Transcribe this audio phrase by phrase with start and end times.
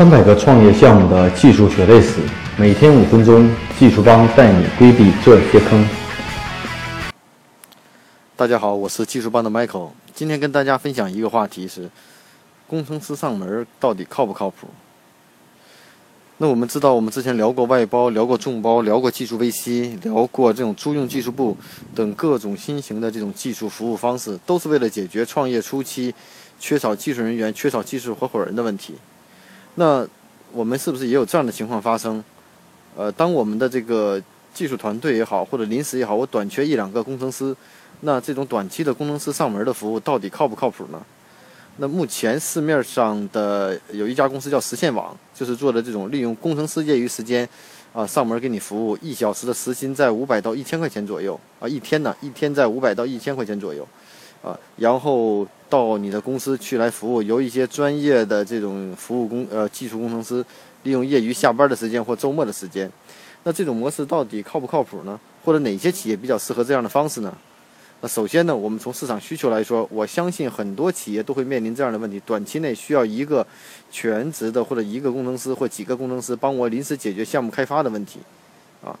[0.00, 2.22] 三百个创业项目的技术血泪史，
[2.56, 5.86] 每天五分钟，技术帮带你规避这些坑。
[8.34, 11.90] 大家好，我是技术帮的 Michael，今天跟大家分享一个话题是：
[12.66, 14.68] 工程师上门到底靠不靠谱？
[16.38, 21.54] 那我们知道，我们之前聊过外包，聊过众包，聊过技术 VC，聊过这种租用技术部
[21.94, 26.14] 等各种新型的这种技术服务方式，都是为了解决创业初期
[26.58, 28.94] 缺少技术人员、缺少技术合伙人的问题。
[29.76, 30.06] 那
[30.52, 32.22] 我们是不是也有这样的情况发生？
[32.96, 34.20] 呃，当我们的这个
[34.52, 37.54] 技术团队也好，或者临时也好，我短缺一两个工程师，
[38.00, 41.00] 那这种短期的工程师上门的服务到底靠不靠谱呢？
[41.76, 47.48] 那目前市面上的有一家公司叫实现网，就是做的这种利用工程师业余时间
[47.92, 53.86] 啊上门给你服务，一小时的时薪在五百到一千块钱左右啊，一天呢一天在五百到一千块钱左右。
[54.42, 60.44] 啊，然后到你的公司去来服务，由一些专业的这种服务工呃技术工程师，
[60.84, 62.90] 利用业余下班的时间或周末的时间，
[63.44, 65.20] 那这种模式到底靠不靠谱呢？
[65.44, 67.36] 或者哪些企业比较适合这样的方式呢？
[68.00, 73.46] 那首先呢，我们从市场需求来说，我相信很多企业都会面临这样的问题：短期内需要一个
[73.90, 78.20] 全职的或者一个工程师或几个工程师帮我临时解决项目开发的问题，
[78.82, 78.98] 啊，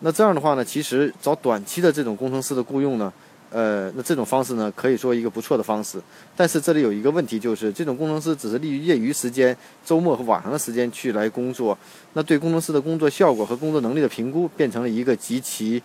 [0.00, 3.12] 那这样的话呢，其实找短期的这种工程师的雇佣呢。
[3.54, 6.02] 呃，那这种方式呢，可以说一个不错的方式，
[6.34, 11.78] 但是这里有一个问题，就是这种工程师只是利于业余时间、周末和晚上的时间去来工作，
[12.14, 15.80] 那对工程师的工作效果和工作能力的评估变成了一个极其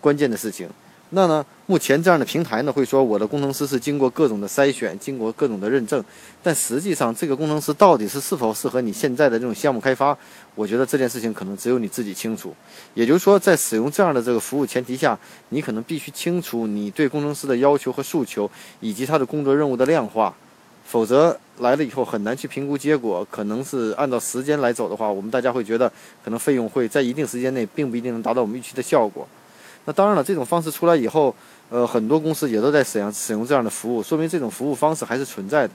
[0.00, 0.68] 关键的事情。
[1.10, 1.44] 那呢？
[1.66, 6.04] 目前这样的平台呢，会说我的工程师是经过各种的筛选，经过各种的认证，
[6.42, 10.14] 但实际上这个工程师到底是是否适合你现在的这种项目开发，
[10.54, 12.54] 我觉得这件事情可能只有你自己清楚。
[12.92, 20.34] 也就是说，在使用这样的这个服务前提下，你可能必须清楚你对工程师的要求和诉求，以及他的工作任务的量化，
[20.84, 23.26] 否则来了以后很难去评估结果。
[23.30, 25.90] 可能是按照时间来走的话，我们大家会觉得
[26.22, 29.26] 可能费用会在一定时间内并不一定能达到我们预期的效果。
[29.86, 31.34] 那当然了，这种方式出来以后，
[31.68, 35.74] 呃，很多公司也都在使用使用这样的服务，说明这种服务方式还是存在的，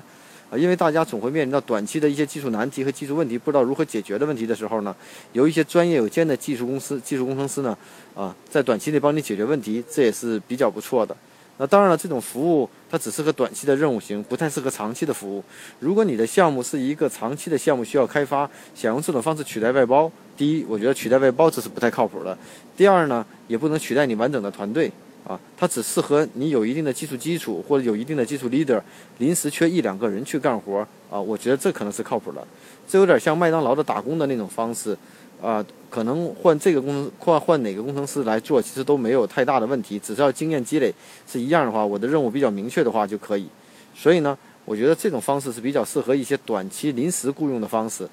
[0.50, 4.96] 啊，因为大家总会面临到短期的一些技术难题和技术问题，不知道如何解决的问题的时候呢，
[5.34, 7.78] 有一些专业有兼的技术公司、技术工程师呢，
[8.16, 11.16] 啊，在短期内帮你解决问题，这也是比较不错的。
[11.62, 15.44] 那当然了，这种服务它只适合短期的任务型，不太适合长期的服务。
[15.82, 22.34] 如果你的项目是一个长期的项目，需要开发，想用这种方式取代外包，第一，我觉得取代外包这是不太靠谱的；
[22.78, 24.90] 第二呢，也不能取代你完整的团队
[25.28, 28.82] 啊，它只适合你有一定的技术基础或者有一定的技术 leader，
[29.18, 30.80] 临时缺一两个人去干活
[31.12, 32.42] 啊，我觉得这可能是靠谱的。
[32.88, 34.98] 这有点像麦当劳的打工的那种方式。
[35.42, 40.94] 啊，可能换这个工程换换哪个工程师来做，其实都没有太大的问题，只要经验积累
[41.26, 43.48] 是一样的话，我的任务比较明确的话就可以。
[43.96, 48.08] 所以呢，我觉得这种方式是比较适合一些短期临时雇佣的方式。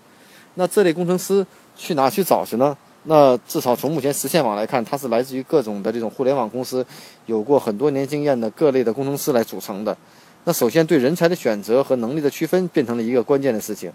[0.54, 2.76] 那这类工程师去哪去找去呢？
[3.08, 6.84] 那至少从目前实现网来看，它是来自于各种的这种互联网公司，
[7.26, 9.96] 有过很多年经验的各类的工程师来组成的。
[10.44, 13.92] 那首先对人才的选择和能力的区分变成了一个关键的事情。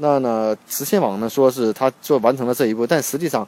[0.00, 3.46] 那呢，直线网呢说是他做完成了这一步，但实际上，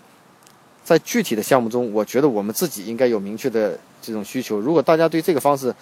[0.84, 4.58] 在具体的项目中，我觉得我们自己应该有明确的这种需求。
[4.58, 5.72] 如果大家对这个方式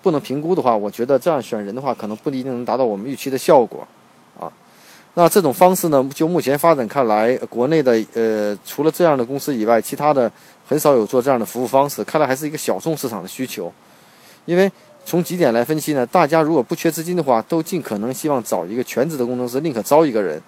[0.00, 3.84] 不能评估的话，我觉得这样选人的话，可能不一定能达到我们预期的效果
[4.38, 4.46] 啊。
[5.14, 10.30] 那这种方式呢，就目前发展看来，国内的呃，除了这样的公司以外，其他的
[10.68, 13.72] 很少有做这样的服务方式，看来还是一个小众市场的需求，
[14.44, 14.70] 因为。
[15.04, 16.06] 从几点来分析呢？
[16.06, 20.40] 大家如果不缺资金的话，都尽可能希望找一个全职的工程师，宁可招一个人，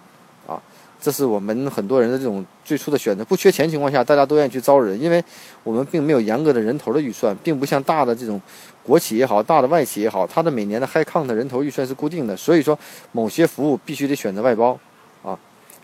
[0.46, 0.60] 啊，
[1.00, 3.24] 这是我们很多人的这种最初的选择。
[3.24, 5.22] 不缺钱情况下，大家都愿意去招人，因为
[5.62, 8.40] 我们并没有严格的人头的预算，并不像大的这种
[8.82, 12.78] 国企也好，大的外企也好，它的每年的 high count 人头预算是固定的，所以说
[13.12, 14.78] 某些服务必须得选择外包，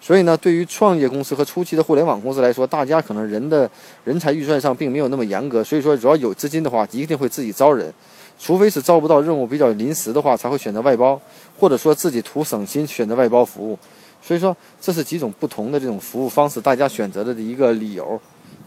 [0.00, 3.70] 所以呢，对于创业公司和初期的互联网公司来说，大家可能人的
[4.02, 7.92] 人才预算上并没有那么严格，所以说只要有资金的话，一定会自己招人。
[8.38, 11.20] 除非是招不到任务比较临时的话，才会选择外包，
[11.58, 13.78] 或者说自己图省心选择外包服务。
[14.22, 18.18] 所以说，这是几种不同的这种服务方式，大家选择的一个理由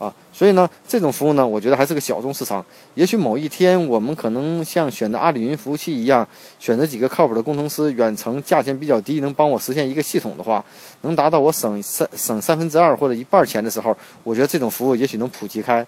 [0.04, 0.14] 啊。
[0.34, 2.64] 所以呢，这种服务呢，我觉得还是个小众市场。
[2.96, 6.28] 也许某一天，我们可能像选择阿里云服务器一样，
[6.60, 10.64] 选择几个靠谱的工程师，远程价钱比较低，能帮我实现一个系统的话，
[11.02, 15.86] 能达到我省三省三分之二或者一半钱的时候，我觉得这种服务也许能普及开。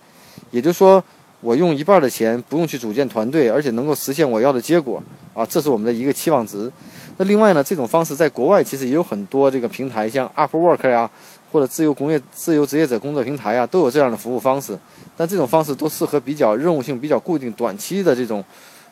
[0.52, 1.04] 也就是说。
[1.42, 5.02] 我用一半的钱不用去组建团队，而且能够实现我要的结果
[5.34, 6.72] 啊，这是我们的一个期望值。
[7.18, 11.10] 那另外呢，这种方式在国外其实也有很多这个平台，像 Upwork 呀，
[11.52, 14.78] 或者自由工业自由职业者工作平台呀，都有这样的服务方式。
[15.16, 18.44] 但这种方式都适合比较任务性比较固定、短期的这种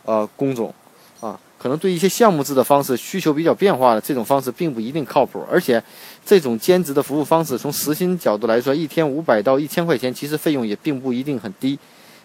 [0.06, 0.74] 呃工种
[1.20, 1.38] 啊。
[1.58, 5.82] 可能对一些项目制的方式需求比较变化的这种方式并不一定靠谱，而且
[6.26, 11.80] 这种兼职的服务方式从时薪角度来说，一天五百到一千块钱，其实费用也并不一定很低，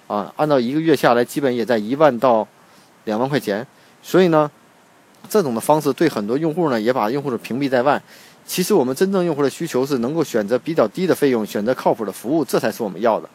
[0.09, 2.49] 啊，按照一个月下来，基本也在一万到
[3.05, 3.65] 两万块钱，
[4.03, 4.51] 所以呢，
[5.29, 8.03] 这种的方式对很多用户呢也把用户的屏蔽在外。
[8.47, 13.29] 其实我们真正用户的需求是能够选择比较低的费用，选择靠谱的服务，这才是我们要的。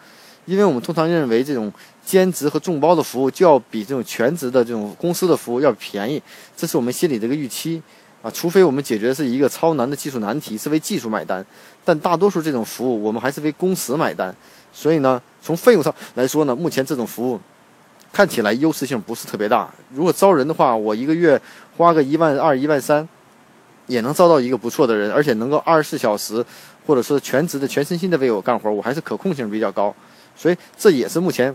[0.45, 1.71] 因为我们通常认为这种
[2.03, 6.21] 兼职和众包的服务就要比这种全职的这种公司的服务要便宜，
[6.57, 7.81] 这是我们心里的一个预期
[8.23, 8.31] 啊。
[8.31, 11.45] 除非我们解决的是一个超难的技术难题，是为技术买单，
[11.85, 14.35] 但大多数这种服务我们还是为工时买单。
[14.73, 17.39] 所以呢，从费用上来说呢，目前这种服务
[18.11, 19.71] 看起来优势性不是特别大。
[19.93, 21.39] 如果招人的话，我一个月
[21.77, 23.07] 花个一万二、一万三。
[23.85, 26.43] 也能招到一个不错的人，而且能够二十四小时，
[26.87, 29.93] 或者说全职的、全身心的为我干活，我还是可控性比较高，
[30.37, 31.53] 所以这也是目前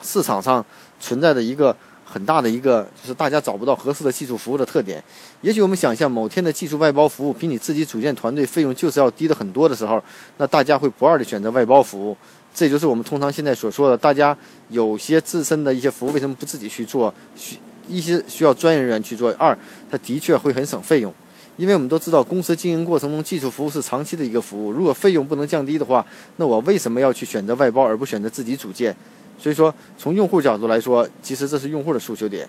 [0.00, 0.64] 市场上
[1.00, 1.76] 存在的一个
[2.12, 5.02] 很大的一个，就是大家找不到合适的技术服务的特点。
[5.42, 10.02] 也许我们想象某天的技术外包服务比你自己组建团队费用就是要低的很多的时候，
[10.38, 12.16] 那大家会不二的选择外包服务。
[12.52, 14.36] 这就是我们通常现在所说的，大家
[14.70, 19.30] 有些自身的一些服务为什么不自己去做，需一些需要专业人员去做。
[19.38, 19.56] 二，
[19.88, 21.14] 它的确会很省费用。
[21.56, 24.72] 因为我们都知道，公司经营过程中，技术服务是长期的一个服务。
[24.72, 26.04] 如果费用不能降低的话，
[26.36, 28.96] 那我为什么要去选择外包而不选择自己组建？
[29.40, 32.46] 所以说，从用户角度来说，其实这是用户的诉求点。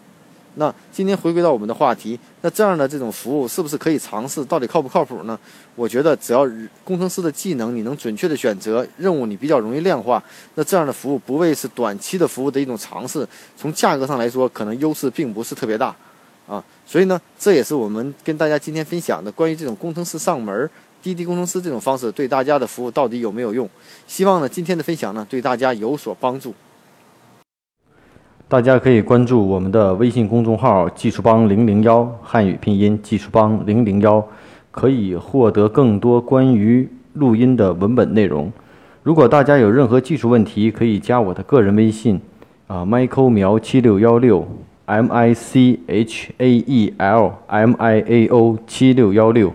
[0.55, 4.43] 那今天回归到我们的话题，那这样的这种服务是不是可以尝试？
[4.43, 5.39] 到底靠不靠谱呢？
[5.75, 6.45] 我觉得，只要
[6.83, 10.21] 工程师的技能你能准确的选择任务，你比较容易量化，
[10.55, 13.25] 那这样的服务不为是短期的服务的一种尝试。
[13.55, 15.95] 从价格上来说，可能优势并不是特别大。
[16.45, 20.69] 啊，所以呢，这也是我们跟大家今天分享的关于这种工程师上门、
[21.01, 23.69] 滴滴工程师这种方式对大家的服务到底有没有用？
[24.05, 26.53] 希望呢，今天的分享呢对大家有所帮助。
[28.51, 34.21] 大家可以关注我们的微信公众号“技术帮零零幺”汉语拼音“技术帮零零幺”，
[34.71, 38.51] 可以获得更多关于录音的文本内容。
[39.03, 42.19] 如果大家有任何技术问题，可以加我的个人微信
[42.67, 44.45] 啊，Michael 苗七六幺六。
[44.83, 49.53] M I C H A E L M I A O 七六幺六。